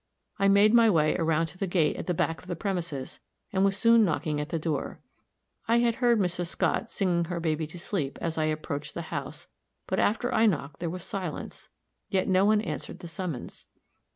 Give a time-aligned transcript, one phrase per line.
[0.39, 3.19] I made my way around to the gate at the back of the premises,
[3.53, 4.99] and was soon knocking at the door.
[5.67, 6.47] I had heard Mrs.
[6.47, 9.45] Scott singing her baby to sleep as I approached the house;
[9.85, 11.69] but after I knocked there was silence,
[12.09, 13.67] yet no one answered the summons.